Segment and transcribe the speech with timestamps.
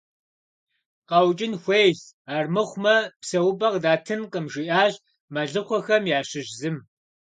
[1.09, 1.99] КъэукӀын хуейщ,
[2.35, 4.93] армыхъумэ псэупӀэ къыдатынкъым,- жиӀащ
[5.33, 6.77] мэлыхъуэхэм ящыщ зым.